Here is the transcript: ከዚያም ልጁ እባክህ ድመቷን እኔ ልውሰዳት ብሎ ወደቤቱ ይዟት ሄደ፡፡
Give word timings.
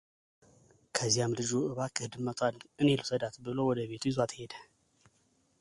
ከዚያም 0.95 1.35
ልጁ 1.39 1.51
እባክህ 1.71 2.09
ድመቷን 2.13 2.55
እኔ 2.81 2.87
ልውሰዳት 2.99 3.35
ብሎ 3.45 3.57
ወደቤቱ 3.69 4.03
ይዟት 4.09 4.31
ሄደ፡፡ 4.39 4.53